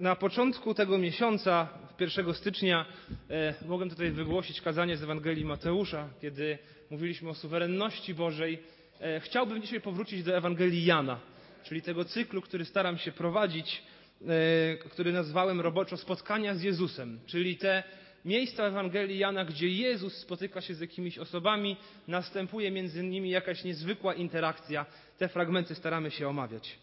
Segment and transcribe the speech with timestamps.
[0.00, 1.68] na początku tego miesiąca,
[2.00, 2.86] 1 stycznia,
[3.30, 6.58] e, mogłem tutaj wygłosić kazanie z Ewangelii Mateusza, kiedy
[6.90, 8.58] mówiliśmy o suwerenności Bożej.
[9.00, 11.20] E, chciałbym dzisiaj powrócić do Ewangelii Jana,
[11.64, 13.82] czyli tego cyklu, który staram się prowadzić,
[14.28, 17.82] e, który nazwałem roboczo spotkania z Jezusem, czyli te
[18.24, 21.76] miejsca Ewangelii Jana, gdzie Jezus spotyka się z jakimiś osobami,
[22.08, 24.86] następuje między nimi jakaś niezwykła interakcja.
[25.18, 26.78] Te fragmenty staramy się omawiać.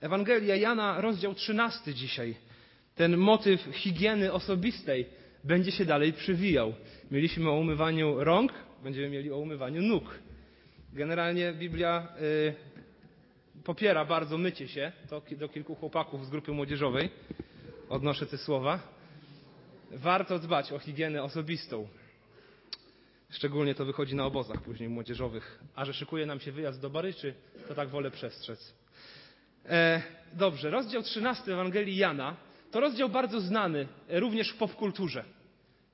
[0.00, 2.34] Ewangelia Jana, rozdział 13 dzisiaj.
[2.94, 5.06] Ten motyw higieny osobistej
[5.44, 6.74] będzie się dalej przywijał.
[7.10, 8.52] Mieliśmy o umywaniu rąk,
[8.82, 10.18] będziemy mieli o umywaniu nóg.
[10.92, 12.54] Generalnie Biblia y,
[13.64, 14.92] popiera bardzo mycie się.
[15.38, 17.10] Do kilku chłopaków z grupy młodzieżowej
[17.88, 18.78] odnoszę te słowa.
[19.90, 21.88] Warto dbać o higienę osobistą.
[23.30, 25.58] Szczególnie to wychodzi na obozach później młodzieżowych.
[25.74, 27.34] A że szykuje nam się wyjazd do Baryczy,
[27.68, 28.74] to tak wolę przestrzec.
[29.68, 30.02] E,
[30.32, 32.36] dobrze, rozdział 13 Ewangelii Jana
[32.72, 35.24] to rozdział bardzo znany e, również w popkulturze.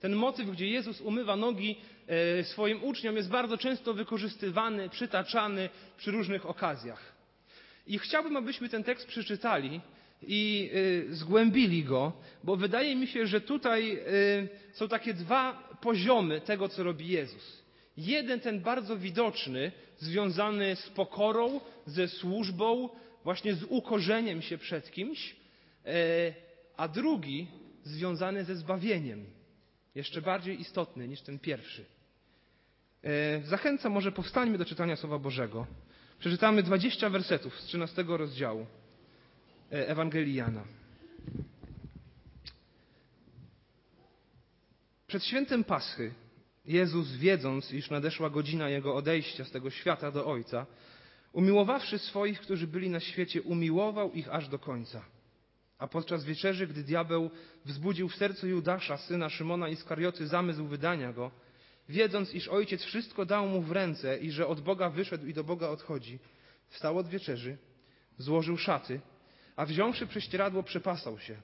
[0.01, 1.77] Ten motyw, gdzie Jezus umywa nogi
[2.07, 7.13] e, swoim uczniom, jest bardzo często wykorzystywany, przytaczany przy różnych okazjach.
[7.87, 9.81] I chciałbym, abyśmy ten tekst przeczytali
[10.23, 10.71] i
[11.09, 12.13] e, zgłębili go,
[12.45, 13.99] bo wydaje mi się, że tutaj
[14.73, 17.63] są takie dwa poziomy tego, co robi Jezus.
[17.97, 22.89] Jeden, ten bardzo widoczny, związany z pokorą, ze służbą,
[23.25, 25.37] właśnie z ukorzeniem się przed kimś,
[26.79, 27.47] a drugi
[27.85, 29.25] związany ze zbawieniem,
[29.95, 31.85] jeszcze bardziej istotny niż ten pierwszy.
[33.03, 35.67] E, zachęcam, może powstańmy do czytania Słowa Bożego.
[36.19, 38.67] Przeczytamy 20 wersetów z 13 rozdziału
[39.73, 40.65] e, Ewangelii Jana.
[45.07, 46.15] Przed świętem Paschy
[46.67, 50.67] Jezus, wiedząc, iż nadeszła godzina Jego odejścia z tego świata do Ojca,
[51.33, 55.18] umiłowawszy swoich, którzy byli na świecie, umiłował ich aż do końca.
[55.79, 57.31] A podczas wieczerzy, gdy diabeł
[57.65, 61.31] wzbudził w sercu Judasza, syna Szymona Iskarioty, zamysł wydania go,
[61.89, 65.45] wiedząc, iż ojciec wszystko dał mu w ręce i że od Boga wyszedł i do
[65.45, 66.19] Boga odchodzi,
[66.69, 67.57] wstał od wieczerzy,
[68.19, 69.01] złożył szaty,
[69.57, 71.37] a wziąwszy prześcieradło, przepasał się.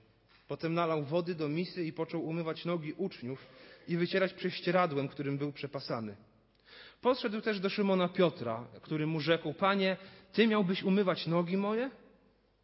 [0.48, 3.46] Potem nalał wody do misy i począł umywać nogi uczniów
[3.88, 6.16] i wycierać prześcieradłem, którym był przepasany.
[7.00, 9.96] Podszedł też do Szymona Piotra, który mu rzekł: Panie,
[10.32, 11.90] ty miałbyś umywać nogi moje?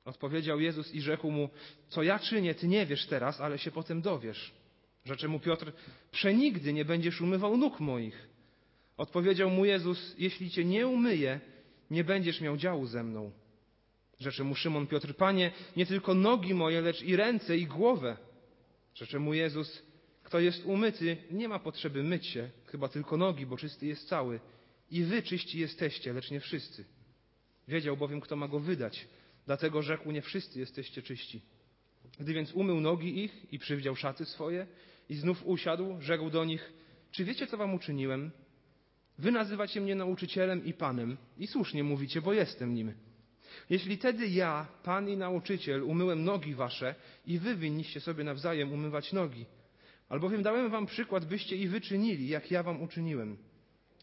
[0.04, 1.48] Odpowiedział Jezus i rzekł mu,
[1.88, 4.52] co ja czynię, ty nie wiesz teraz, ale się potem dowiesz.
[5.04, 5.72] Rzeczy mu Piotr,
[6.10, 8.28] przenigdy nie będziesz umywał nóg moich.
[8.96, 11.40] Odpowiedział mu Jezus, jeśli cię nie umyję,
[11.90, 13.30] nie będziesz miał działu ze mną.
[14.18, 18.16] Rzeczy mu Szymon Piotr, panie, nie tylko nogi moje, lecz i ręce i głowę.
[18.94, 19.82] Rzeczy mu Jezus,
[20.22, 24.40] kto jest umyty, nie ma potrzeby myć się, chyba tylko nogi, bo czysty jest cały.
[24.90, 26.84] I wy czyści jesteście, lecz nie wszyscy.
[27.68, 29.06] Wiedział bowiem, kto ma go wydać
[29.46, 31.42] Dlatego rzekł, nie wszyscy jesteście czyści.
[32.20, 34.66] Gdy więc umył nogi ich i przywdział szaty swoje
[35.08, 36.72] i znów usiadł, rzekł do nich,
[37.10, 38.30] czy wiecie, co wam uczyniłem?
[39.18, 42.92] Wy nazywacie mnie nauczycielem i panem i słusznie mówicie, bo jestem nim.
[43.70, 46.94] Jeśli tedy ja, pan i nauczyciel, umyłem nogi wasze
[47.26, 49.46] i wy winniście sobie nawzajem umywać nogi,
[50.08, 53.36] albowiem dałem wam przykład, byście i wy czynili, jak ja wam uczyniłem.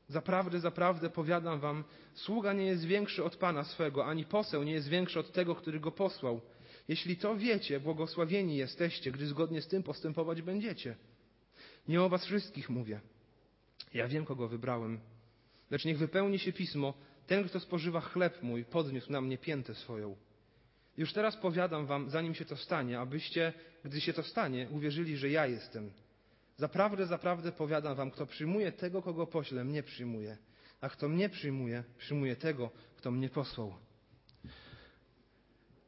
[0.08, 4.88] Zaprawdę, zaprawdę powiadam wam, sługa nie jest większy od Pana swego, ani poseł nie jest
[4.88, 6.42] większy od tego, który go posłał.
[6.88, 10.96] Jeśli to wiecie, błogosławieni jesteście, gdy zgodnie z tym postępować będziecie.
[11.88, 13.02] Nie o was wszystkich mówię.
[13.94, 15.00] Ja wiem, kogo wybrałem.
[15.72, 16.94] Lecz niech wypełni się pismo,
[17.28, 20.16] ten, kto spożywa chleb mój, podniósł na mnie piętę swoją.
[20.98, 23.54] Już teraz powiadam wam, zanim się to stanie, abyście,
[23.86, 25.92] gdy się to stanie, uwierzyli, że ja jestem.
[26.58, 30.38] Zaprawdę, zaprawdę powiadam wam, kto przyjmuje tego, kogo poślę, mnie przyjmuje.
[30.82, 33.74] A kto mnie przyjmuje, przyjmuje tego, kto mnie posłał.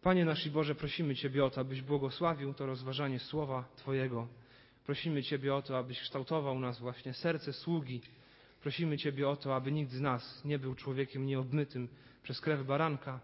[0.01, 4.27] Panie nasz i Boże, prosimy Ciebie o to, abyś błogosławił to rozważanie słowa Twojego.
[4.85, 8.01] Prosimy Ciebie o to, abyś kształtował nas właśnie serce sługi.
[8.61, 11.87] Prosimy Ciebie o to, aby nikt z nas nie był człowiekiem nieobmytym
[12.23, 13.19] przez krew baranka,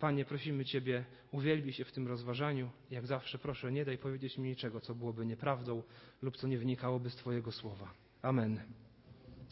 [0.00, 2.70] Panie, prosimy Ciebie, uwielbij się w tym rozważaniu.
[2.90, 5.82] Jak zawsze proszę, nie daj powiedzieć mi niczego, co byłoby nieprawdą
[6.22, 7.90] lub co nie wynikałoby z Twojego słowa.
[8.22, 8.60] Amen.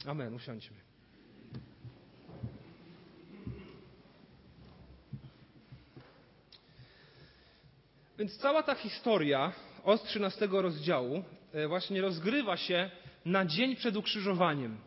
[0.06, 0.34] Amen.
[0.34, 0.76] Usiądźmy.
[8.18, 9.52] Więc cała ta historia
[9.84, 12.90] od 13 rozdziału e, właśnie rozgrywa się
[13.24, 14.78] na dzień przed ukrzyżowaniem.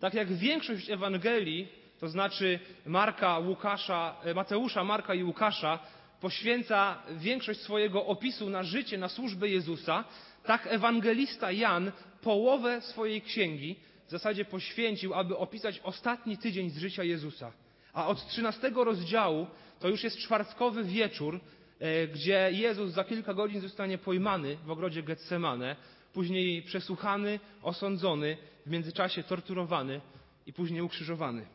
[0.00, 5.78] Tak jak większość Ewangelii to znaczy Marka, Łukasza, e, Mateusza, Marka i Łukasza,
[6.20, 10.04] poświęca większość swojego opisu na życie, na służbę Jezusa,
[10.44, 11.92] tak ewangelista Jan
[12.22, 17.52] połowę swojej księgi w zasadzie poświęcił, aby opisać ostatni tydzień z życia Jezusa.
[17.92, 19.46] A od 13 rozdziału
[19.80, 21.40] to już jest czwartkowy wieczór,
[21.80, 25.76] e, gdzie Jezus za kilka godzin zostanie pojmany w ogrodzie Getsemane,
[26.12, 28.36] później przesłuchany, osądzony,
[28.66, 30.00] w międzyczasie torturowany
[30.46, 31.46] i później ukrzyżowany.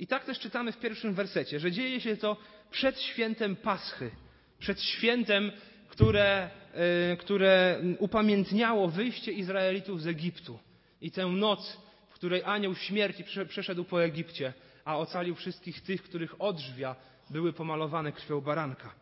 [0.00, 2.36] I tak też czytamy w pierwszym wersecie, że dzieje się to
[2.70, 4.10] przed świętem Paschy,
[4.58, 5.52] przed świętem,
[5.88, 10.58] które, e, które upamiętniało wyjście Izraelitów z Egiptu
[11.00, 11.78] i tę noc,
[12.10, 14.52] w której anioł śmierci przeszedł po Egipcie,
[14.84, 16.96] a ocalił wszystkich tych, których odrzwia
[17.30, 18.94] były pomalowane krwią baranka.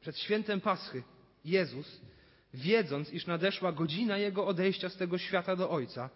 [0.00, 1.02] Przed świętem Paschy
[1.44, 2.00] Jezus,
[2.54, 6.10] wiedząc, iż nadeszła godzina Jego odejścia z tego świata do Ojca,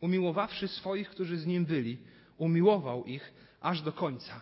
[0.00, 1.98] umiłowawszy swoich, którzy z Nim byli,
[2.38, 4.40] umiłował ich aż do końca.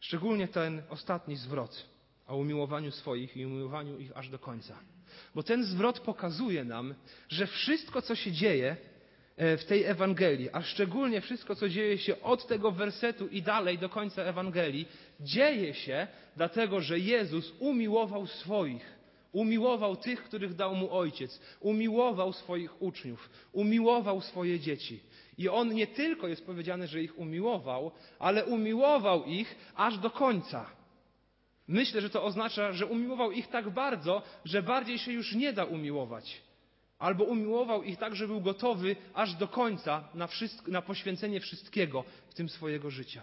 [0.00, 1.86] Szczególnie ten ostatni zwrot
[2.26, 4.78] o umiłowaniu swoich i umiłowaniu ich aż do końca.
[5.34, 6.94] Bo ten zwrot pokazuje nam,
[7.28, 8.76] że wszystko, co się dzieje
[9.36, 13.78] e, w tej Ewangelii, a szczególnie wszystko, co dzieje się od tego wersetu i dalej
[13.78, 14.88] do końca Ewangelii,
[15.20, 16.06] dzieje się
[16.36, 19.00] dlatego, że Jezus umiłował swoich.
[19.32, 25.00] Umiłował tych, których dał mu ojciec, umiłował swoich uczniów, umiłował swoje dzieci.
[25.40, 30.66] I on nie tylko jest powiedziane, że ich umiłował, ale umiłował ich aż do końca.
[31.68, 35.64] Myślę, że to oznacza, że umiłował ich tak bardzo, że bardziej się już nie da
[35.64, 36.42] umiłować.
[36.98, 42.04] Albo umiłował ich tak, że był gotowy aż do końca na, wszystko, na poświęcenie wszystkiego,
[42.28, 43.22] w tym swojego życia.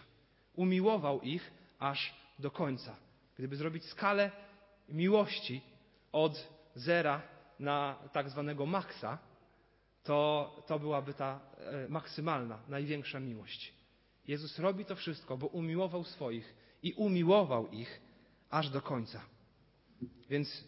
[0.56, 2.96] Umiłował ich aż do końca.
[3.38, 4.32] Gdyby zrobić skalę
[4.90, 5.62] miłości
[6.12, 7.22] od zera
[7.60, 9.18] na tak zwanego maksa,
[10.08, 13.74] to, to byłaby ta e, maksymalna, największa miłość.
[14.28, 18.02] Jezus robi to wszystko, bo umiłował swoich i umiłował ich
[18.50, 19.22] aż do końca.
[20.30, 20.64] Więc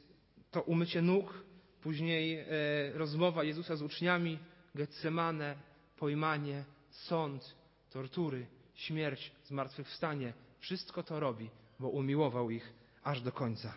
[0.52, 1.44] to umycie nóg,
[1.82, 2.46] później e,
[2.94, 4.40] rozmowa Jezusa z uczniami,
[4.76, 5.56] Getsemane,
[5.98, 7.56] pojmanie, sąd,
[7.90, 11.50] tortury, śmierć, zmartwychwstanie, wszystko to robi,
[11.80, 13.74] bo umiłował ich aż do końca.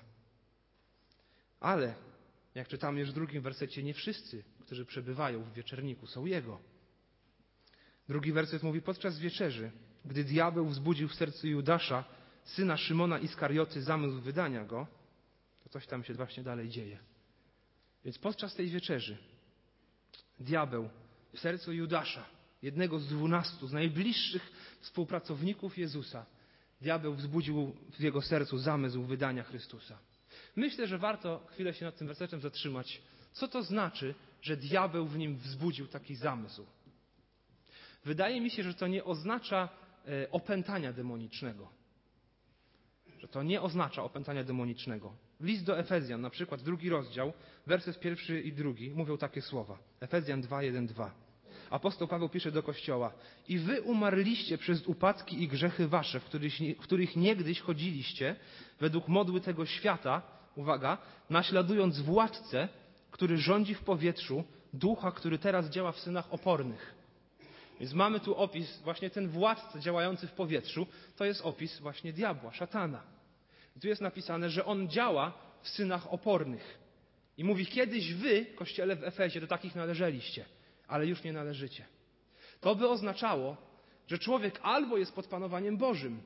[1.61, 1.95] Ale,
[2.55, 6.61] jak czytamy już w drugim wersecie, nie wszyscy, którzy przebywają w wieczerniku, są Jego.
[8.09, 9.71] Drugi werset mówi, podczas wieczerzy,
[10.05, 12.05] gdy diabeł wzbudził w sercu Judasza,
[12.45, 14.87] syna Szymona Iskarioty, zamysł wydania go,
[15.65, 16.99] to coś tam się właśnie dalej dzieje.
[18.05, 19.17] Więc podczas tej wieczerzy
[20.41, 20.89] diabeł
[21.33, 22.25] w sercu Judasza,
[22.63, 26.27] jednego z dwunastu, z najbliższych współpracowników Jezusa,
[26.81, 29.99] diabeł wzbudził w jego sercu zamysł wydania Chrystusa.
[30.57, 33.03] Myślę, że warto chwilę się nad tym wersetem zatrzymać.
[33.33, 36.67] Co to znaczy, że diabeł w nim wzbudził taki zamysł?
[38.05, 39.69] Wydaje mi się, że to nie oznacza
[40.09, 41.69] e, opętania demonicznego.
[43.19, 45.13] Że to nie oznacza opętania demonicznego.
[45.41, 47.33] List do Efezjan, na przykład drugi rozdział,
[47.67, 49.79] werset pierwszy i drugi, mówią takie słowa.
[50.01, 51.15] Efezjan 2, 1, 2.
[51.71, 53.13] Apostoł Paweł pisze do Kościoła
[53.49, 58.37] i wy umarliście przez upadki i grzechy wasze, w których, w których niegdyś chodziliście
[58.81, 60.23] według modły tego świata,
[60.57, 60.99] uwaga,
[61.31, 62.69] naśladując władcę,
[63.13, 66.95] który rządzi w powietrzu, ducha, który teraz działa w synach opornych.
[67.81, 70.87] Więc mamy tu opis, właśnie ten władca działający w powietrzu,
[71.17, 73.03] to jest opis właśnie diabła, szatana.
[73.77, 75.33] I tu jest napisane, że on działa
[75.63, 76.79] w synach opornych.
[77.39, 80.45] I mówi, kiedyś wy, kościele w Efezie, do takich należeliście
[80.93, 81.85] ale już nie należycie.
[82.61, 83.57] To by oznaczało,
[84.07, 86.23] że człowiek albo jest pod panowaniem Bożym,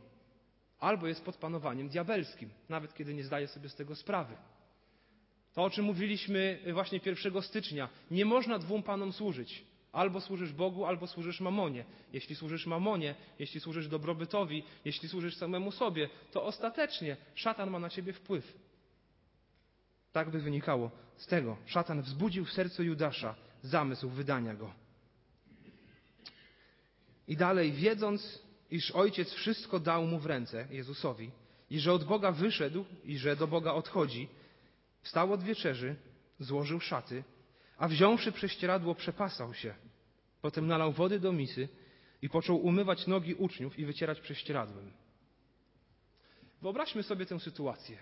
[0.81, 4.37] albo jest pod panowaniem diabelskim, nawet kiedy nie zdaje sobie z tego sprawy.
[5.57, 9.65] To, o czym mówiliśmy właśnie 1 stycznia, nie można dwóm panom służyć.
[9.93, 11.85] Albo służysz Bogu, albo służysz mamonie.
[12.13, 17.91] Jeśli służysz mamonie, jeśli służysz dobrobytowi, jeśli służysz samemu sobie, to ostatecznie szatan ma na
[17.91, 18.59] ciebie wpływ.
[20.13, 21.57] Tak by wynikało z tego.
[21.67, 24.73] Szatan wzbudził w sercu Judasza zamysł wydania go.
[27.29, 31.31] I dalej, wiedząc, iż ojciec wszystko dał mu w ręce, Jezusowi,
[31.71, 34.29] i że od Boga wyszedł i że do Boga odchodzi,
[35.07, 35.97] wstał od wieczerzy,
[36.39, 37.25] złożył szaty,
[37.79, 39.75] a wziąwszy prześcieradło, przepasał się.
[40.43, 41.69] Potem nalał wody do misy
[42.23, 44.93] i począł umywać nogi uczniów i wycierać prześcieradłem.
[46.63, 47.99] Wyobraźmy sobie tę sytuację.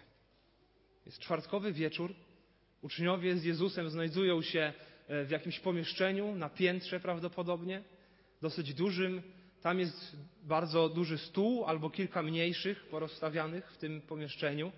[1.07, 2.15] Jest czwartkowy wieczór,
[2.83, 4.73] uczniowie z Jezusem znajdują się
[5.09, 7.83] E, w jakimś pomieszczeniu, na piętrze prawdopodobnie,
[8.43, 9.23] dosyć dużym.
[9.63, 14.73] Tam jest bardzo duży stół albo kilka mniejszych porozstawianych w tym pomieszczeniu.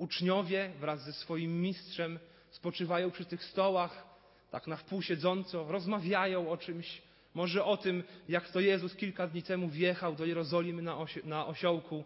[0.00, 2.18] Uczniowie wraz ze swoim mistrzem
[2.50, 4.06] spoczywają przy tych stołach,
[4.50, 7.02] tak na wpół siedząco, rozmawiają o czymś,
[7.34, 11.46] może o tym, jak to Jezus kilka dni temu wjechał do Jerozolimy na, osi na
[11.46, 12.04] osiołku,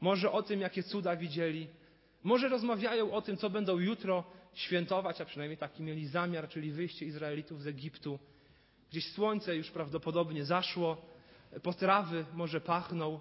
[0.00, 1.66] może o tym, jakie cuda widzieli,
[2.22, 7.06] może rozmawiają o tym, co będą jutro świętować, a przynajmniej taki mieli zamiar, czyli wyjście
[7.06, 8.18] Izraelitów z Egiptu.
[8.90, 10.96] Gdzieś słońce już prawdopodobnie zaszło,
[11.62, 13.20] potrawy może pachną.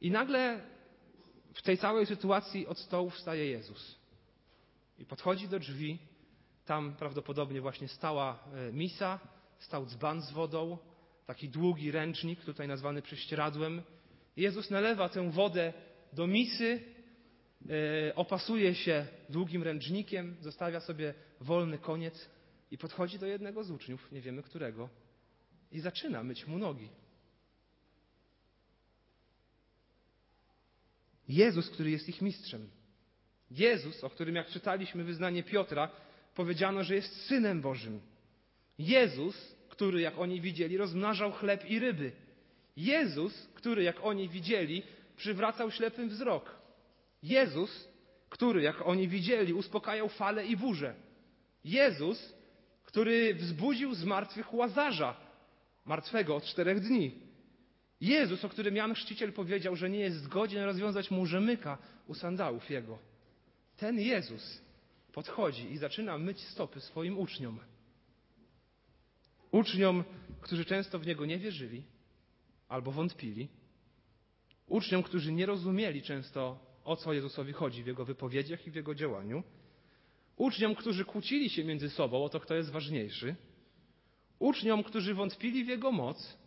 [0.00, 0.60] I nagle
[1.54, 3.98] w tej całej sytuacji od stołu wstaje Jezus.
[4.98, 5.98] I podchodzi do drzwi.
[6.64, 9.20] Tam prawdopodobnie właśnie stała e, misa,
[9.58, 10.78] stał dzban z wodą,
[11.26, 13.82] taki długi ręcznik, tutaj nazwany prześcieradłem.
[14.36, 15.72] Jezus nalewa tę wodę
[16.12, 16.80] do misy,
[18.08, 22.30] e, opasuje się długim ręcznikiem, zostawia sobie wolny koniec
[22.70, 24.88] i podchodzi do jednego z uczniów, nie wiemy którego,
[25.72, 26.88] i zaczyna myć mu nogi.
[31.28, 32.68] Jezus, który jest ich mistrzem.
[33.50, 35.90] Jezus, o którym jak czytaliśmy wyznanie Piotra,
[36.34, 38.00] powiedziano, że jest synem Bożym.
[38.78, 42.12] Jezus, który, jak oni widzieli, rozmnażał chleb i ryby.
[42.76, 44.82] Jezus, który, jak oni widzieli,
[45.16, 46.54] przywracał ślepym wzrok.
[47.22, 47.88] Jezus,
[48.28, 50.94] który, jak oni widzieli, uspokajał fale i burze.
[51.64, 52.34] Jezus,
[52.84, 55.16] który wzbudził z martwych łazarza,
[55.84, 57.23] martwego od czterech dni.
[58.00, 62.70] Jezus, o którym Jan Chrzciciel powiedział, że nie jest godzien rozwiązać mu rzemyka u sandałów
[62.70, 62.98] jego.
[63.76, 64.60] Ten Jezus
[65.12, 67.60] podchodzi i zaczyna myć stopy swoim uczniom.
[69.50, 70.04] Uczniom,
[70.40, 71.82] którzy często w Niego nie wierzyli
[72.68, 73.48] albo wątpili.
[74.66, 78.94] Uczniom, którzy nie rozumieli często, o co Jezusowi chodzi w Jego wypowiedziach i w Jego
[78.94, 79.42] działaniu.
[80.36, 83.36] Uczniom, którzy kłócili się między sobą o to, kto jest ważniejszy.
[84.38, 86.38] Uczniom, którzy wątpili w Jego moc.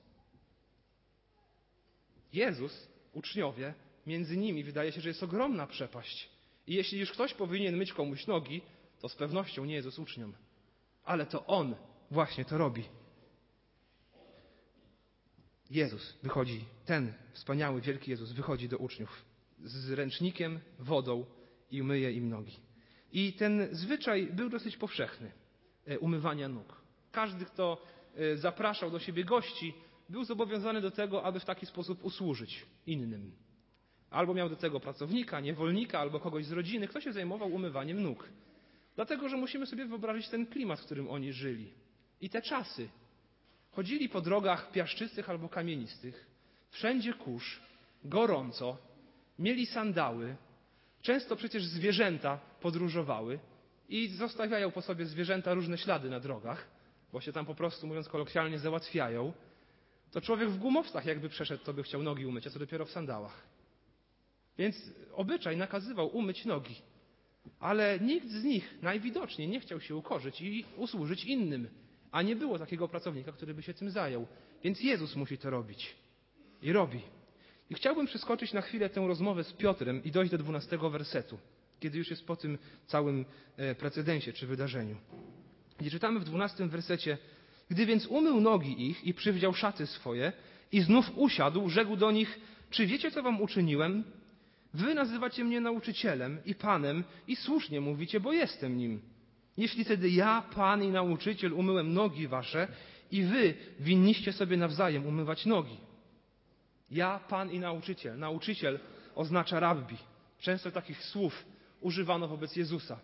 [2.33, 3.73] Jezus, uczniowie,
[4.07, 6.29] między nimi wydaje się, że jest ogromna przepaść.
[6.67, 8.61] I jeśli już ktoś powinien myć komuś nogi,
[9.01, 10.33] to z pewnością nie Jezus uczniom.
[11.03, 11.75] Ale to On
[12.11, 12.83] właśnie to robi.
[15.69, 19.25] Jezus wychodzi, ten wspaniały, wielki Jezus wychodzi do uczniów
[19.63, 21.25] z ręcznikiem, wodą
[21.71, 22.55] i myje im nogi.
[23.11, 25.31] I ten zwyczaj był dosyć powszechny
[25.87, 26.81] e, umywania nóg.
[27.11, 27.81] Każdy, kto
[28.15, 29.73] e, zapraszał do siebie gości,
[30.09, 33.31] był zobowiązany do tego, aby w taki sposób usłużyć innym.
[34.09, 38.29] Albo miał do tego pracownika, niewolnika, albo kogoś z rodziny, kto się zajmował umywaniem nóg.
[38.95, 41.73] Dlatego, że musimy sobie wyobrazić ten klimat, w którym oni żyli.
[42.21, 42.89] I te czasy.
[43.71, 46.25] Chodzili po drogach piaszczystych albo kamienistych,
[46.69, 47.61] wszędzie kurz,
[48.03, 48.77] gorąco,
[49.39, 50.35] mieli sandały,
[51.01, 53.39] często przecież zwierzęta podróżowały
[53.89, 56.67] i zostawiają po sobie zwierzęta różne ślady na drogach,
[57.13, 59.33] bo się tam po prostu, mówiąc kolokwialnie, załatwiają.
[60.17, 62.91] To człowiek w gumowcach jakby przeszedł, to by chciał nogi umyć, a co dopiero w
[62.91, 63.43] sandałach.
[64.57, 66.75] Więc obyczaj nakazywał umyć nogi.
[67.59, 71.67] Ale nikt z nich najwidoczniej nie chciał się ukorzyć i usłużyć innym.
[72.11, 74.27] A nie było takiego pracownika, który by się tym zajął.
[74.63, 75.95] Więc Jezus musi to robić.
[76.61, 77.01] I robi.
[77.69, 81.37] I chciałbym przeskoczyć na chwilę tę rozmowę z Piotrem i dojść do dwunastego wersetu,
[81.79, 82.57] kiedy już jest po tym
[82.87, 83.25] całym
[83.57, 84.97] e, precedensie czy wydarzeniu.
[85.77, 87.17] Gdzie czytamy w dwunastym wersecie,
[87.69, 90.33] gdy więc umył nogi ich i przywdział szaty swoje
[90.71, 94.03] i znów usiadł, rzekł do nich, czy wiecie, co wam uczyniłem?
[94.73, 99.01] Wy nazywacie mnie nauczycielem i panem i słusznie mówicie, bo jestem nim.
[99.57, 102.67] Jeśli tedy ja, pan i nauczyciel, umyłem nogi wasze
[103.11, 105.77] i wy winniście sobie nawzajem umywać nogi.
[106.91, 108.19] Ja, pan i nauczyciel.
[108.19, 108.79] Nauczyciel
[109.15, 109.97] oznacza rabbi.
[110.39, 111.45] Często takich słów
[111.81, 112.99] używano wobec Jezusa.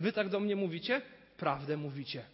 [0.00, 1.02] Wy tak do mnie mówicie?
[1.36, 2.24] Prawdę mówicie.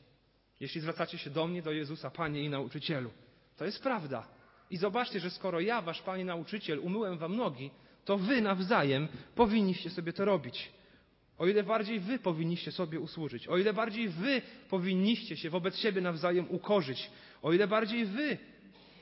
[0.63, 3.11] Jeśli zwracacie się do mnie, do Jezusa, panie i nauczycielu.
[3.57, 4.29] To jest prawda.
[4.71, 7.71] I zobaczcie, że skoro ja, wasz panie nauczyciel, umyłem wam nogi,
[8.05, 10.73] to wy nawzajem powinniście sobie to robić.
[11.39, 16.01] O ile bardziej wy powinniście sobie usłużyć, o ile bardziej wy powinniście się wobec siebie
[16.01, 17.11] nawzajem ukorzyć,
[17.43, 18.39] o ile bardziej wy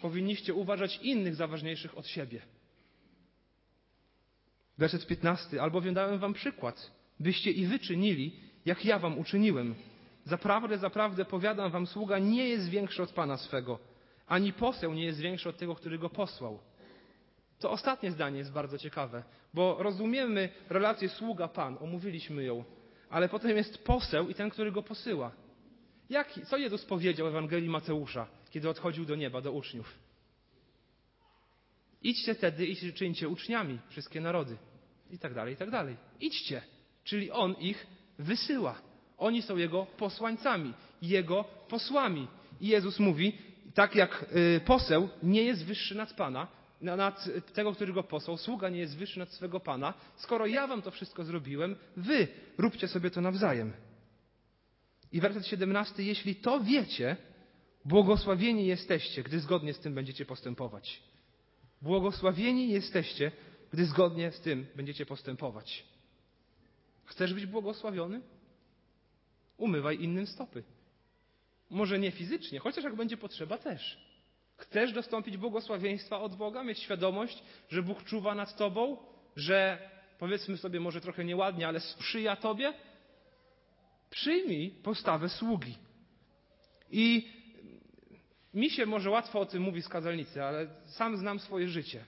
[0.03, 2.43] powinniście uważać innych za ważniejszych od siebie.
[4.79, 5.63] Werset 15.
[5.63, 6.91] Albowiem dałem wam przykład,
[7.21, 8.33] byście i wy czynili,
[8.65, 9.75] jak ja wam uczyniłem.
[10.25, 13.79] Zaprawdę, zaprawdę powiadam wam, sługa nie jest większy od Pana swego,
[14.27, 16.59] ani poseł nie jest większy od tego, który go posłał.
[17.59, 19.23] To ostatnie zdanie jest bardzo ciekawe,
[19.55, 22.65] bo rozumiemy relację sługa-pan, omówiliśmy ją,
[23.11, 25.33] ale potem jest poseł i ten, który go posyła.
[26.11, 29.99] Jak, co Jezus powiedział w Ewangelii Mateusza, kiedy odchodził do nieba, do uczniów?
[32.03, 34.57] Idźcie tedy i czyńcie uczniami wszystkie narody.
[35.11, 35.97] I tak dalej, i tak dalej.
[36.21, 36.63] Idźcie.
[37.05, 37.87] Czyli On ich
[38.19, 38.90] wysyła.
[39.21, 42.29] Oni są Jego posłańcami, Jego posłami.
[42.61, 43.39] I Jezus mówi,
[43.75, 46.49] tak jak y, poseł nie jest wyższy nad Pana,
[46.81, 48.37] nad tego, który go posłał.
[48.37, 49.95] Sługa nie jest wyższy nad swego Pana.
[50.17, 53.73] Skoro ja wam to wszystko zrobiłem, wy róbcie sobie to nawzajem.
[55.13, 56.03] I werset 17.
[56.03, 57.17] Jeśli to wiecie,
[57.85, 61.03] błogosławieni jesteście, gdy zgodnie z tym będziecie postępować.
[61.83, 63.33] Błogosławieni jesteście,
[63.73, 65.85] gdy zgodnie z tym będziecie postępować.
[67.05, 68.21] Chcesz być błogosławiony?
[69.61, 70.63] Umywaj innym stopy.
[71.71, 73.99] Może nie fizycznie, chociaż jak będzie potrzeba też.
[74.57, 78.97] Chcesz dostąpić błogosławieństwa od Boga, mieć świadomość, że Bóg czuwa nad tobą,
[79.37, 82.73] że powiedzmy sobie może trochę nieładnie, ale sprzyja Tobie,
[84.11, 85.75] przyjmij postawę sługi.
[86.91, 87.29] I
[88.55, 92.05] mi się może łatwo o tym mówi z kazalnicy, ale sam znam swoje życie.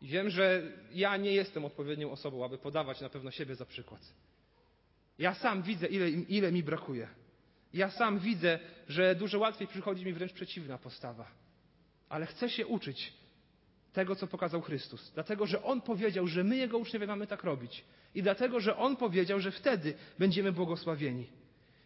[0.00, 0.62] I wiem, że
[0.92, 4.00] ja nie jestem odpowiednią osobą, aby podawać na pewno siebie za przykład.
[5.22, 7.08] Ja sam widzę, ile, ile mi brakuje.
[7.72, 11.26] Ja sam widzę, że dużo łatwiej przychodzi mi wręcz przeciwna postawa.
[12.08, 13.12] Ale chcę się uczyć
[13.92, 15.10] tego, co pokazał Chrystus.
[15.14, 17.84] Dlatego, że On powiedział, że my, Jego uczniowie, mamy tak robić.
[18.14, 21.26] I dlatego, że On powiedział, że wtedy będziemy błogosławieni.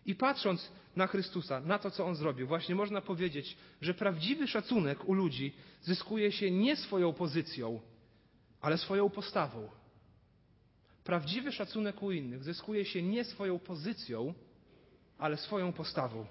[0.06, 5.08] I patrząc na Chrystusa, na to, co On zrobił, właśnie można powiedzieć, że prawdziwy szacunek
[5.08, 5.52] u ludzi
[5.82, 7.80] zyskuje się nie swoją pozycją,
[8.60, 9.68] ale swoją postawą.
[11.06, 14.34] Prawdziwy szacunek u innych zyskuje się nie swoją pozycją,
[15.18, 16.26] ale swoją postawą.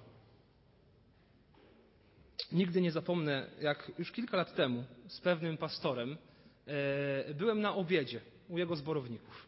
[2.52, 6.18] Nigdy nie zapomnę, jak już kilka lat temu z pewnym pastorem
[6.68, 9.48] e, byłem na obiedzie u jego zborowników.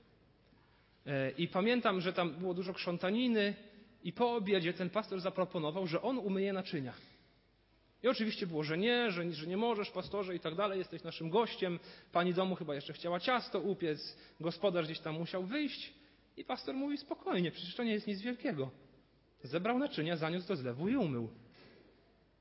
[1.05, 3.55] E, I pamiętam, że tam było dużo krzątaniny,
[4.03, 6.93] i po obiedzie ten pastor zaproponował, że on umyje naczynia.
[8.07, 11.29] I oczywiście było, że nie, że, że nie możesz, pastorze i tak dalej, jesteś naszym
[11.29, 11.79] gościem.
[12.11, 15.93] Pani domu chyba jeszcze chciała ciasto upiec, gospodarz gdzieś tam musiał wyjść.
[16.37, 18.71] I pastor mówi spokojnie, przecież to nie jest nic wielkiego.
[19.43, 21.29] Zebrał naczynia, zaniósł do zlewu i umył.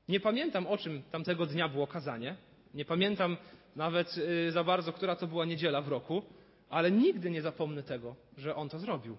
[0.09, 2.35] Nie pamiętam, o czym tamtego dnia było kazanie.
[2.73, 3.37] Nie pamiętam
[3.75, 6.21] nawet y, za bardzo, która to była niedziela w roku,
[6.69, 9.17] ale nigdy nie zapomnę tego, że on to zrobił.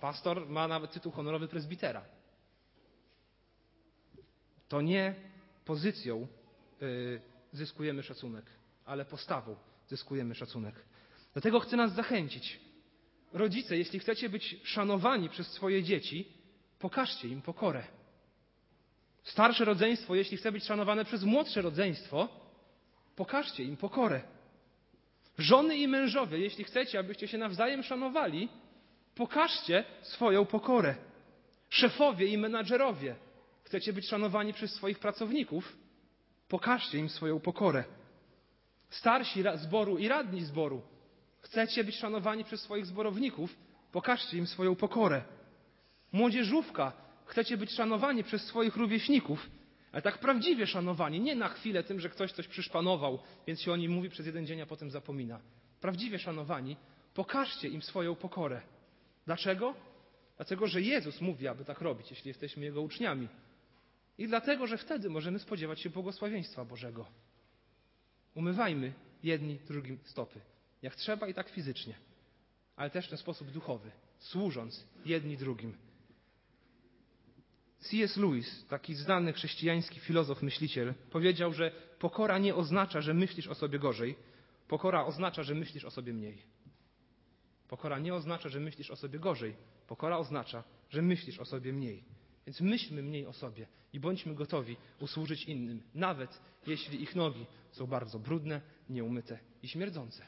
[0.00, 2.04] Pastor ma nawet tytuł honorowy prezbitera.
[4.72, 5.14] To nie
[5.64, 6.26] pozycją
[6.82, 7.20] y,
[7.52, 8.44] zyskujemy szacunek,
[8.84, 9.56] ale postawą
[9.88, 10.74] zyskujemy szacunek.
[11.32, 12.60] Dlatego chcę nas zachęcić.
[13.32, 16.28] Rodzice, jeśli chcecie być szanowani przez swoje dzieci,
[16.78, 17.84] pokażcie im pokorę.
[19.22, 22.28] Starsze rodzeństwo, jeśli chce być szanowane przez młodsze rodzeństwo,
[23.16, 24.22] pokażcie im pokorę.
[25.38, 28.48] Żony i mężowie, jeśli chcecie, abyście się nawzajem szanowali,
[29.14, 30.94] pokażcie swoją pokorę.
[31.68, 33.16] Szefowie i menadżerowie,
[33.72, 35.76] chcecie być szanowani przez swoich pracowników,
[36.48, 37.84] pokażcie im swoją pokorę.
[38.90, 40.82] Starsi zboru i radni zboru,
[41.40, 43.56] chcecie być szanowani przez swoich zborowników,
[43.92, 45.22] pokażcie im swoją pokorę.
[46.12, 46.92] Młodzieżówka,
[47.26, 49.50] chcecie być szanowani przez swoich rówieśników,
[49.92, 53.76] ale tak prawdziwie szanowani, nie na chwilę tym, że ktoś coś przyszpanował, więc się o
[53.76, 55.40] nim mówi przez jeden dzień, a potem zapomina.
[55.80, 56.76] Prawdziwie szanowani,
[57.14, 58.60] pokażcie im swoją pokorę.
[59.26, 59.74] Dlaczego?
[60.36, 63.28] Dlatego, że Jezus mówi, aby tak robić, jeśli jesteśmy Jego uczniami.
[64.18, 67.06] I dlatego, że wtedy możemy spodziewać się błogosławieństwa Bożego.
[68.34, 70.40] Umywajmy jedni drugim stopy.
[70.82, 71.94] Jak trzeba i tak fizycznie,
[72.76, 75.76] ale też w ten sposób duchowy, służąc jedni drugim.
[77.78, 78.16] C.S.
[78.16, 83.78] Lewis, taki znany chrześcijański filozof, myśliciel, powiedział, że pokora nie oznacza, że myślisz o sobie
[83.78, 84.16] gorzej,
[84.68, 86.42] pokora oznacza, że myślisz o sobie mniej.
[87.68, 89.56] Pokora nie oznacza, że myślisz o sobie gorzej.
[89.86, 92.04] Pokora oznacza, że myślisz o sobie mniej.
[92.46, 97.86] Więc myślmy mniej o sobie i bądźmy gotowi usłużyć innym, nawet jeśli ich nogi są
[97.86, 100.26] bardzo brudne, nieumyte i śmierdzące.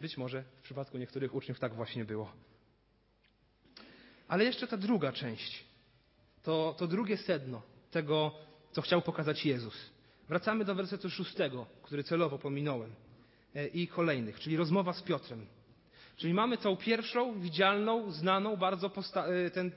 [0.00, 2.32] Być może w przypadku niektórych uczniów tak właśnie było.
[4.28, 5.64] Ale jeszcze ta druga część,
[6.42, 8.34] to, to drugie sedno tego,
[8.72, 9.90] co chciał pokazać Jezus.
[10.28, 12.94] Wracamy do wersetu szóstego, który celowo pominąłem,
[13.54, 15.46] e, i kolejnych, czyli rozmowa z Piotrem.
[16.20, 18.90] Czyli mamy tą pierwszą, widzialną, znaną bardzo
[19.46, 19.70] y, ten,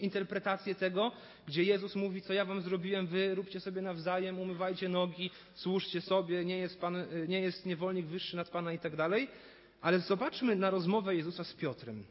[0.00, 1.12] interpretację tego,
[1.46, 6.44] gdzie Jezus mówi, co ja wam zrobiłem, wy róbcie sobie nawzajem, umywajcie nogi, służcie sobie,
[6.44, 9.28] nie jest, pan, y, nie jest niewolnik wyższy nad Pana i tak dalej.
[9.80, 12.04] Ale zobaczmy na rozmowę Jezusa z Piotrem.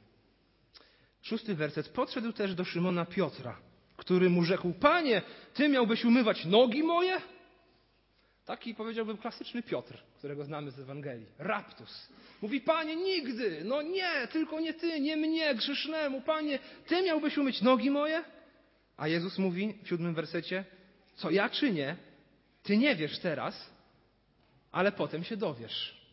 [1.22, 1.89] Szósty werset.
[1.89, 3.58] Podszedł też do Szymona Piotra,
[3.98, 5.22] który mu rzekł, Panie,
[5.54, 7.22] Ty miałbyś umywać nogi moje?
[8.45, 11.27] Taki powiedziałbym klasyczny Piotr, którego znamy z Ewangelii.
[11.38, 12.10] Raptus.
[12.41, 17.62] Mówi, panie, nigdy, no nie, tylko nie ty, nie mnie, grzesznemu, panie, ty miałbyś umyć
[17.62, 18.23] nogi moje?
[18.97, 20.65] A Jezus mówi w siódmym wersecie,
[21.15, 21.97] co ja czynię,
[22.63, 23.69] ty nie wiesz teraz,
[24.71, 26.03] ale potem się dowiesz.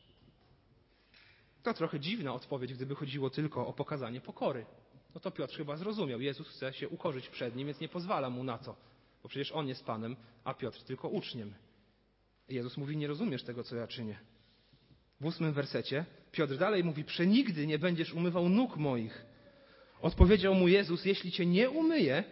[1.62, 4.66] To trochę dziwna odpowiedź, gdyby chodziło tylko o pokazanie pokory.
[5.14, 6.20] No to Piotr chyba zrozumiał.
[6.20, 8.76] Jezus chce się ukorzyć przed nim, więc nie pozwala mu na to,
[9.22, 11.54] bo przecież on jest Panem, a Piotr tylko uczniem.
[12.50, 14.18] Jezus mówi, nie rozumiesz tego, co ja czynię.
[15.20, 19.24] W ósmym wersecie Piotr dalej mówi, przenigdy nie będziesz umywał nóg moich.
[20.02, 22.24] Odpowiedział mu Jezus, jeśli cię nie umyję,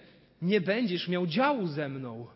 [0.42, 2.26] nie będziesz miał działu ze mną.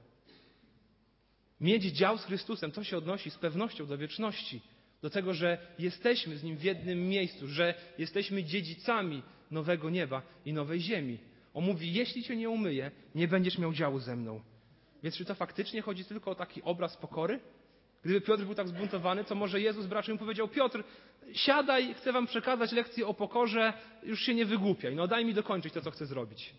[1.61, 4.61] Mieć dział z Chrystusem, to się odnosi z pewnością do wieczności,
[5.03, 10.53] do tego, że jesteśmy z Nim w jednym miejscu, że jesteśmy dziedzicami nowego nieba i
[10.53, 11.19] nowej ziemi.
[11.55, 14.41] On mówi, jeśli cię nie umyję, nie będziesz miał działu ze mną.
[15.03, 17.41] Więc czy to faktycznie chodzi tylko o taki obraz pokory?
[18.03, 20.85] Gdyby Piotr był tak zbuntowany, to może Jezus mu powiedział: Piotr,
[21.33, 25.73] siadaj, chcę wam przekazać lekcję o pokorze, już się nie wygłupiaj, no daj mi dokończyć
[25.73, 26.55] to, co chcę zrobić.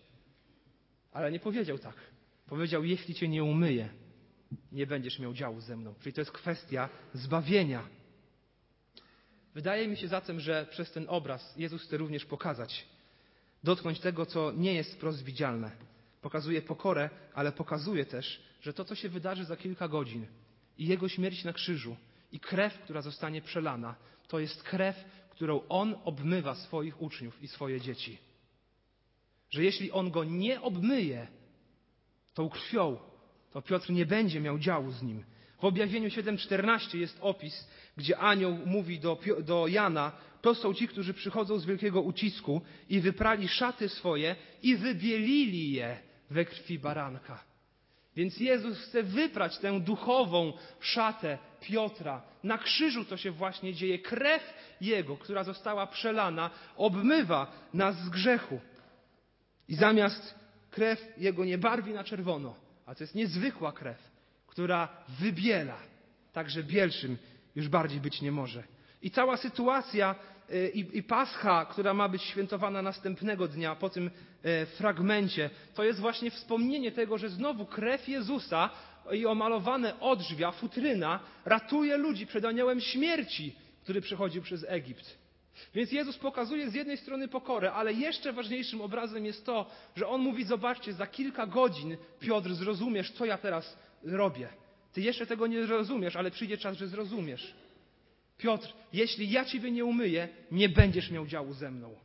[1.12, 1.94] Ale nie powiedział tak.
[2.46, 3.88] Powiedział: Jeśli cię nie umyję,
[4.72, 5.94] nie będziesz miał działu ze mną.
[6.00, 7.88] Czyli to jest kwestia zbawienia.
[9.54, 12.86] Wydaje mi się zatem, że przez ten obraz Jezus chce również pokazać,
[13.64, 15.70] dotknąć tego, co nie jest wprost widzialne.
[16.22, 20.26] Pokazuje pokorę, ale pokazuje też, że to, co się wydarzy za kilka godzin
[20.78, 21.96] i Jego śmierć na krzyżu
[22.32, 23.94] i krew, która zostanie przelana,
[24.28, 28.18] to jest krew, którą On obmywa swoich uczniów i swoje dzieci.
[29.50, 31.26] Że jeśli On go nie obmyje
[32.34, 32.96] tą krwią,
[33.52, 35.24] to Piotr nie będzie miał działu z nim.
[35.60, 41.14] W objawieniu 7:14 jest opis, gdzie anioł mówi do, do Jana: To są ci, którzy
[41.14, 45.98] przychodzą z wielkiego ucisku i wyprali szaty swoje i wybielili je
[46.30, 47.44] we krwi baranka.
[48.16, 52.22] Więc Jezus chce wyprać tę duchową szatę Piotra.
[52.42, 53.98] Na krzyżu to się właśnie dzieje.
[53.98, 58.60] Krew Jego, która została przelana, obmywa nas z grzechu.
[59.68, 60.34] I zamiast
[60.70, 62.54] krew Jego nie barwi na czerwono,
[62.86, 64.10] a to jest niezwykła krew,
[64.46, 65.78] która wybiela,
[66.32, 67.16] także bielszym
[67.54, 68.62] już bardziej być nie może.
[69.02, 70.14] I cała sytuacja
[70.74, 74.10] i, i pascha, która ma być świętowana następnego dnia po tym
[74.42, 78.70] e, fragmencie, to jest właśnie wspomnienie tego, że znowu krew Jezusa
[79.12, 85.18] i omalowane odrzwia, futryna ratuje ludzi przed aniołem śmierci, który przechodził przez Egipt.
[85.74, 90.20] Więc Jezus pokazuje z jednej strony pokorę, ale jeszcze ważniejszym obrazem jest to, że On
[90.20, 94.48] mówi, zobaczcie, za kilka godzin, Piotr, zrozumiesz, co ja teraz robię.
[94.92, 97.54] Ty jeszcze tego nie rozumiesz, ale przyjdzie czas, że zrozumiesz.
[98.38, 101.96] Piotr, jeśli ja Ciebie nie umyję, nie będziesz miał działu ze mną.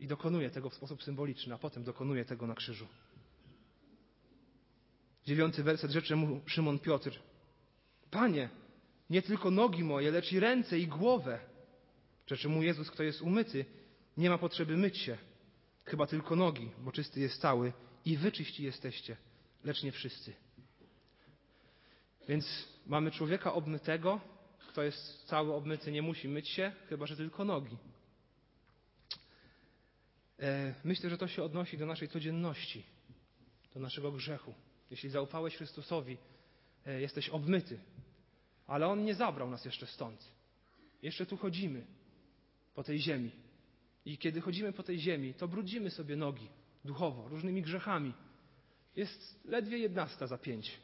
[0.00, 2.86] I dokonuje tego w sposób symboliczny, a potem dokonuje tego na krzyżu.
[5.24, 7.18] Dziewiąty werset rzeczy mu Szymon Piotr.
[8.10, 8.48] Panie,
[9.10, 11.38] nie tylko nogi moje, lecz i ręce i głowę.
[12.26, 13.64] Rzeczy mu Jezus, kto jest umyty,
[14.16, 15.18] nie ma potrzeby myć się.
[15.84, 17.72] Chyba tylko nogi, bo czysty jest cały
[18.04, 19.16] i wy czyści jesteście,
[19.64, 20.45] lecz nie wszyscy.
[22.28, 24.20] Więc mamy człowieka obmytego,
[24.68, 27.76] kto jest cały obmyty, nie musi myć się, chyba że tylko nogi.
[30.40, 32.82] E, myślę, że to się odnosi do naszej codzienności,
[33.74, 34.54] do naszego grzechu.
[34.90, 36.16] Jeśli zaufałeś Chrystusowi,
[36.86, 37.78] e, jesteś obmyty,
[38.66, 40.32] ale On nie zabrał nas jeszcze stąd.
[41.02, 41.86] Jeszcze tu chodzimy
[42.74, 43.30] po tej ziemi.
[44.04, 46.48] I kiedy chodzimy po tej ziemi, to brudzimy sobie nogi
[46.84, 48.12] duchowo, różnymi grzechami.
[48.96, 50.80] Jest ledwie jednasta za pięć,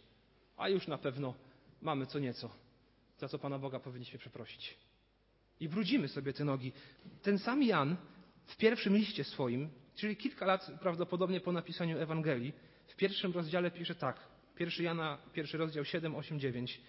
[0.57, 1.35] a już na pewno
[1.83, 2.51] mamy co nieco,
[3.19, 4.77] za co Pana Boga powinniśmy przeprosić.
[5.61, 6.73] I brudzimy sobie te nogi.
[7.23, 7.97] Ten sam Jan
[8.47, 12.53] w pierwszym liście swoim, czyli kilka lat prawdopodobnie po napisaniu Ewangelii,
[12.87, 14.21] w pierwszym rozdziale pisze tak.
[14.57, 16.81] Pierwszy Jana, pierwszy rozdział 7, 8, 9.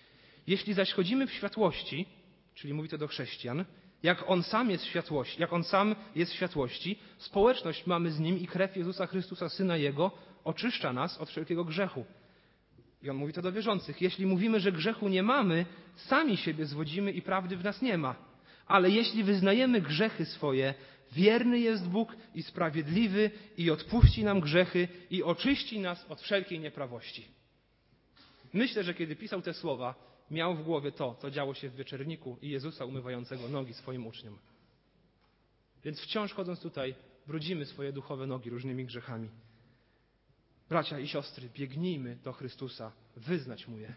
[0.48, 2.06] Jeśli zaś chodzimy w światłości,
[2.56, 3.66] czyli mówi to do chrześcijan,
[4.04, 8.48] jak on sam jest światłości, jak on sam jest światłości, społeczność mamy z nim i
[8.48, 10.12] krew Jezusa Chrystusa, Syna Jego,
[10.44, 12.06] oczyszcza nas od wszelkiego grzechu.
[13.04, 14.02] I on mówi to do wierzących.
[14.02, 18.16] Jeśli mówimy, że grzechu nie mamy, sami siebie zwodzimy i prawdy w nas nie ma.
[18.68, 20.74] Ale jeśli wyznajemy grzechy swoje,
[21.12, 27.28] wierny jest Bóg i sprawiedliwy i odpuści nam grzechy i oczyści nas od wszelkiej nieprawości.
[28.54, 29.96] Myślę, że kiedy pisał te słowa,
[30.32, 34.38] miał w głowie to, co działo się w wieczerniku i Jezusa umywającego nogi swoim uczniom.
[35.84, 36.96] Więc wciąż chodząc tutaj,
[37.28, 39.30] brudzimy swoje duchowe nogi różnymi grzechami.
[40.70, 43.94] Bracia i siostry, biegnijmy do Chrystusa, wyznać Mu je,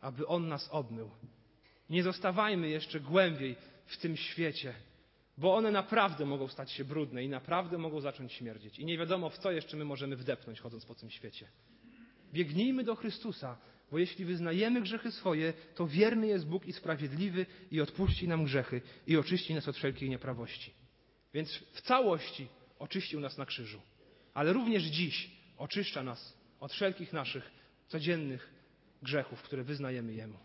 [0.00, 1.10] aby On nas obmył.
[1.90, 4.74] Nie zostawajmy jeszcze głębiej w tym świecie,
[5.38, 8.78] bo one naprawdę mogą stać się brudne i naprawdę mogą zacząć śmierdzieć.
[8.78, 11.48] I nie wiadomo, w co jeszcze my możemy wdepnąć, chodząc po tym świecie.
[12.32, 13.56] Biegnijmy do Chrystusa,
[13.90, 18.80] bo jeśli wyznajemy grzechy swoje, to wierny jest Bóg i sprawiedliwy i odpuści nam grzechy
[19.06, 20.74] i oczyści nas od wszelkiej nieprawości.
[21.34, 23.80] Więc w całości oczyścił nas na krzyżu,
[24.34, 27.50] ale również dziś oczyszcza nas od wszelkich naszych
[27.88, 28.50] codziennych
[29.02, 30.38] grzechów, które wyznajemy Jemu.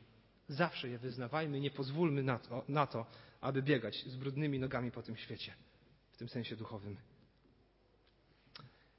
[0.48, 3.06] Zawsze je wyznawajmy, nie pozwólmy na to, na to,
[3.42, 5.54] aby biegać z brudnymi nogami po tym świecie,
[6.12, 6.98] w tym sensie duchowym.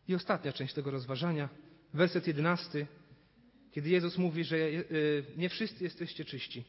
[0.08, 1.48] I ostatnia część tego rozważania,
[1.94, 2.86] werset jedenasty
[3.70, 4.70] kiedy Jezus mówi, że e,
[5.36, 6.64] nie wszyscy jesteście czyści.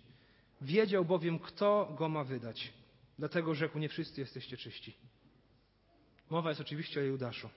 [0.62, 2.74] Wiedział bowiem, kto go ma wydać.
[3.20, 4.94] Dlatego rzekł, nie wszyscy jesteście czyści.
[6.30, 7.50] Mowa jest oczywiście o Judaszu.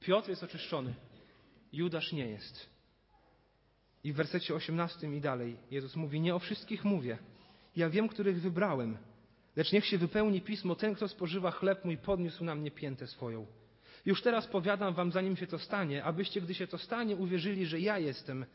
[0.00, 0.94] Piotr jest oczyszczony.
[1.72, 2.70] Judasz nie jest.
[4.04, 7.18] I w wersecie 18 i dalej Jezus mówi, nie o wszystkich mówię.
[7.76, 8.98] Ja wiem, których wybrałem.
[9.56, 13.46] Lecz niech się wypełni pismo, ten, kto spożywa chleb mój, podniósł na mnie piętę swoją.
[14.06, 17.80] Już teraz powiadam wam, zanim się to stanie, abyście, gdy się to stanie, uwierzyli, że
[17.80, 18.46] ja jestem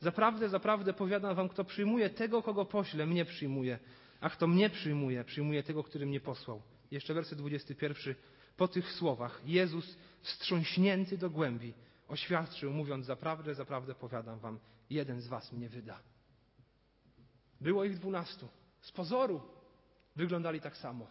[0.00, 3.78] Zaprawdę, zaprawdę powiadam wam, kto przyjmuje tego, kogo pośle, mnie przyjmuje.
[4.20, 6.62] A kto mnie przyjmuje, przyjmuje tego, który mnie posłał.
[6.90, 8.14] Jeszcze werset 21.
[8.56, 11.74] Po tych słowach Jezus, wstrząśnięty do głębi,
[12.08, 14.58] oświadczył, mówiąc: Zaprawdę, zaprawdę powiadam wam,
[14.90, 16.00] jeden z was mnie wyda.
[17.60, 18.48] Było ich dwunastu.
[18.80, 19.40] Z pozoru
[20.16, 21.06] wyglądali tak samo.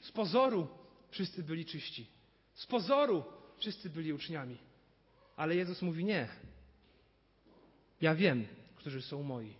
[0.00, 0.68] Z pozoru
[1.10, 2.10] wszyscy byli czyści.
[2.54, 3.24] Z pozoru
[3.58, 4.58] wszyscy byli uczniami.
[5.36, 6.28] Ale Jezus mówi: Nie.
[8.00, 9.54] Ja wiem, którzy są moi.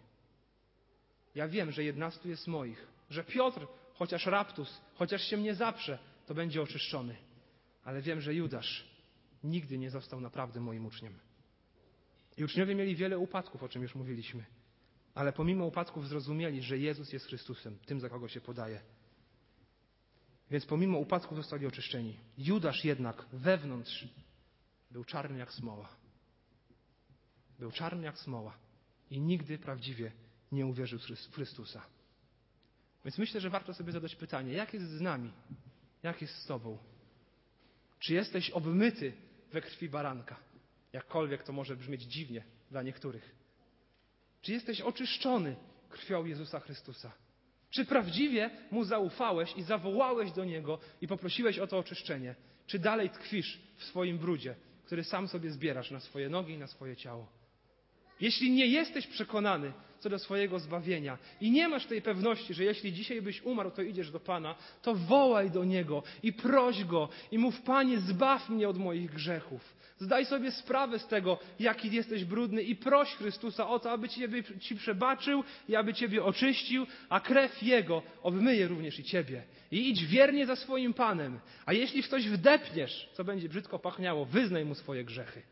[1.34, 2.88] Ja wiem, że jednastu jest moich.
[3.10, 7.16] Że Piotr, chociaż raptus, chociaż się mnie zaprze, to będzie oczyszczony.
[7.84, 8.87] Ale wiem, że Judasz
[9.48, 11.18] nigdy nie został naprawdę moim uczniem.
[12.36, 14.44] I uczniowie mieli wiele upadków, o czym już mówiliśmy.
[15.14, 18.80] Ale pomimo upadków zrozumieli, że Jezus jest Chrystusem, tym za kogo się podaje.
[20.50, 22.16] Więc pomimo upadków zostali oczyszczeni.
[22.38, 24.08] Judasz jednak wewnątrz
[24.90, 25.88] był czarny jak smoła.
[27.58, 28.58] Był czarny jak smoła
[29.10, 30.12] i nigdy prawdziwie
[30.52, 31.82] nie uwierzył w Chrystusa.
[33.04, 35.32] Więc myślę, że warto sobie zadać pytanie, jak jest z nami?
[36.02, 36.78] Jak jest z Tobą?
[37.98, 39.12] Czy jesteś obmyty
[39.52, 40.36] we krwi baranka?
[40.92, 43.34] Jakkolwiek to może brzmieć dziwnie dla niektórych.
[44.42, 45.56] Czy jesteś oczyszczony
[45.88, 47.12] krwią Jezusa Chrystusa?
[47.70, 52.34] Czy prawdziwie Mu zaufałeś i zawołałeś do Niego i poprosiłeś o to oczyszczenie?
[52.66, 56.66] Czy dalej tkwisz w swoim brudzie, który sam sobie zbierasz na swoje nogi i na
[56.66, 57.37] swoje ciało?
[58.20, 62.92] Jeśli nie jesteś przekonany co do swojego zbawienia i nie masz tej pewności, że jeśli
[62.92, 67.38] dzisiaj byś umarł, to idziesz do Pana, to wołaj do Niego i proś Go i
[67.38, 69.78] mów, Panie, zbaw mnie od moich grzechów.
[70.00, 74.42] Zdaj sobie sprawę z tego, jaki jesteś brudny i proś Chrystusa o to, aby Ciebie,
[74.60, 79.42] Ci przebaczył i aby Ciebie oczyścił, a krew Jego obmyje również i Ciebie.
[79.70, 81.40] I idź wiernie za swoim Panem.
[81.66, 85.42] A jeśli w coś wdepniesz, co będzie brzydko pachniało, wyznaj Mu swoje grzechy.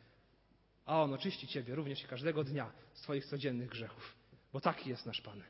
[0.87, 4.16] A On oczyści Ciebie również i każdego dnia z Twoich codziennych grzechów.
[4.53, 5.42] Bo taki jest nasz Pan.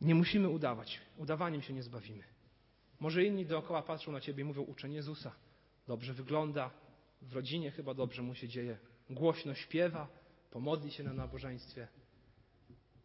[0.00, 1.00] Nie musimy udawać.
[1.16, 2.24] Udawaniem się nie zbawimy.
[3.00, 5.32] Może inni dookoła patrzą na Ciebie i mówią, uczeń Jezusa
[5.86, 6.70] dobrze wygląda,
[7.22, 8.78] w rodzinie chyba dobrze mu się dzieje,
[9.10, 10.08] głośno śpiewa,
[10.50, 11.88] pomodli się na nabożeństwie.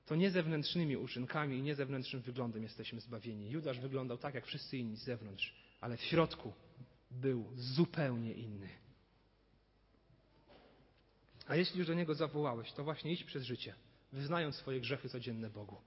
[0.05, 3.49] To nie zewnętrznymi uczynkami i nie zewnętrznym wyglądem jesteśmy zbawieni.
[3.49, 6.53] Judasz wyglądał tak, jak wszyscy inni z zewnątrz, ale w środku
[7.11, 8.84] był zupełnie inny.
[11.47, 13.75] A jeśli już do Niego zawołałeś, to właśnie idź przez życie,
[14.11, 15.77] wyznając swoje grzechy codzienne Bogu,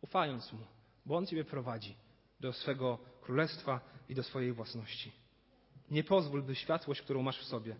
[0.00, 0.66] ufając Mu,
[1.06, 1.94] bo On Ciebie prowadzi
[2.40, 5.12] do swego królestwa i do swojej własności.
[5.90, 7.76] Nie pozwól, by światłość, którą masz w sobie,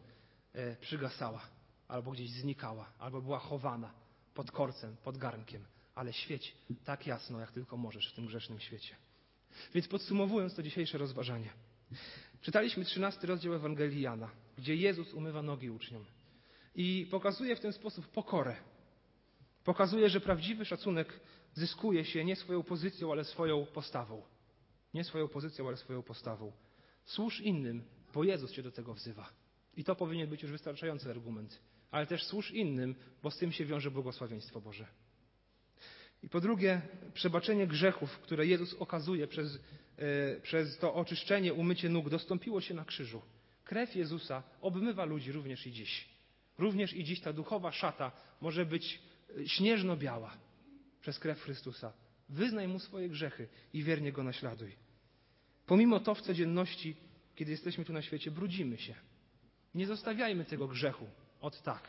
[0.52, 1.40] e, przygasała,
[1.88, 3.92] albo gdzieś znikała, albo była chowana
[4.34, 8.96] pod korcem, pod garnkiem, ale świeć tak jasno, jak tylko możesz w tym grzesznym świecie.
[9.74, 11.50] Więc podsumowując to dzisiejsze rozważanie,
[12.40, 16.04] czytaliśmy 13 rozdział Ewangelii Jana, gdzie Jezus umywa nogi uczniom
[16.74, 18.56] i pokazuje w ten sposób pokorę.
[19.64, 21.20] Pokazuje, że prawdziwy szacunek
[21.54, 24.22] zyskuje się nie swoją pozycją, ale swoją postawą.
[24.94, 26.52] Nie swoją pozycją, ale swoją postawą.
[27.04, 27.84] Służ innym,
[28.14, 29.28] bo Jezus cię do tego wzywa.
[29.76, 31.60] I to powinien być już wystarczający argument.
[31.90, 34.86] Ale też służ innym, bo z tym się wiąże błogosławieństwo Boże.
[36.22, 36.82] I po drugie,
[37.14, 39.58] przebaczenie grzechów, które Jezus okazuje przez,
[39.96, 43.22] e, przez to oczyszczenie, umycie nóg, dostąpiło się na krzyżu.
[43.64, 46.13] Krew Jezusa obmywa ludzi również i dziś.
[46.58, 49.00] Również i dziś ta duchowa szata może być
[49.38, 50.36] e, śnieżno-biała
[51.00, 51.92] przez krew Chrystusa.
[52.28, 54.76] Wyznaj Mu swoje grzechy i wiernie Go naśladuj.
[55.66, 56.96] Pomimo to w codzienności,
[57.34, 58.94] kiedy jesteśmy tu na świecie, brudzimy się.
[59.74, 61.06] Nie zostawiajmy tego grzechu
[61.40, 61.82] od tak,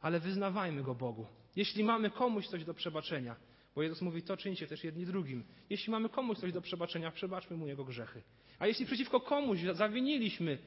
[0.00, 1.26] ale wyznawajmy go Bogu.
[1.56, 3.36] Jeśli mamy komuś coś do przebaczenia,
[3.74, 5.44] bo Jezus mówi, to czyńcie też jedni drugim.
[5.70, 8.22] Jeśli mamy komuś coś do przebaczenia, przebaczmy mu jego grzechy.
[8.58, 10.58] A jeśli przeciwko komuś zawiniliśmy,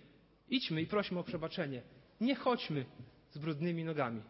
[0.49, 1.81] idźmy i prośmy o przebaczenie.
[2.21, 2.85] Nie chodźmy
[3.31, 4.21] z brudnymi nogami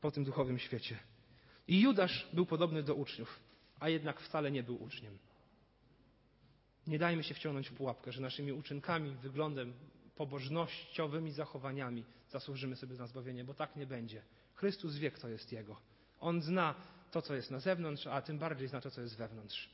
[0.00, 0.98] po tym duchowym świecie.
[1.68, 3.40] I Judasz był podobny do uczniów,
[3.80, 5.18] a jednak wcale nie był uczniem.
[6.86, 9.72] Nie dajmy się wciągnąć w pułapkę, że naszymi uczynkami, wyglądem,
[10.16, 14.22] pobożnościowymi zachowaniami zasłużymy sobie na zbawienie, bo tak nie będzie.
[14.54, 15.76] Chrystus wie, kto jest Jego.
[16.20, 16.74] On zna
[17.10, 19.70] to, co jest na zewnątrz, a tym bardziej zna to, co jest wewnątrz.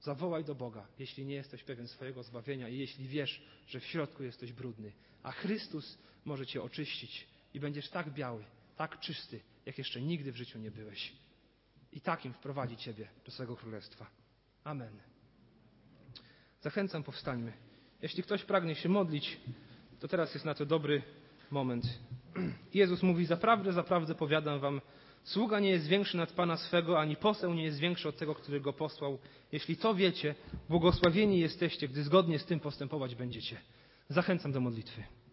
[0.00, 4.22] Zawołaj do Boga, jeśli nie jesteś pewien swojego zbawienia i jeśli wiesz, że w środku
[4.22, 8.44] jesteś brudny, a Chrystus może Cię oczyścić i będziesz tak biały,
[8.76, 11.12] tak czysty, jak jeszcze nigdy w życiu nie byłeś.
[11.92, 14.06] I takim wprowadzi Ciebie do swego królestwa.
[14.64, 15.00] Amen.
[16.60, 17.52] Zachęcam, powstańmy.
[18.02, 19.40] Jeśli ktoś pragnie się modlić,
[20.00, 21.02] to teraz jest na to dobry
[21.50, 21.84] moment.
[22.74, 24.80] Jezus mówi: Zaprawdę, zaprawdę powiadam wam,
[25.24, 28.60] sługa nie jest większy nad pana swego, ani poseł nie jest większy od tego, który
[28.60, 29.18] go posłał.
[29.52, 30.34] Jeśli to wiecie,
[30.68, 33.56] błogosławieni jesteście, gdy zgodnie z tym postępować będziecie.
[34.08, 35.04] Zachęcam do modlitwy.